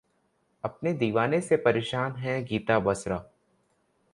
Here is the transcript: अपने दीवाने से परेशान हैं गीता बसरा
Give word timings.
अपने 0.63 0.93
दीवाने 0.93 1.41
से 1.41 1.57
परेशान 1.57 2.15
हैं 2.15 2.43
गीता 2.45 2.79
बसरा 2.79 3.23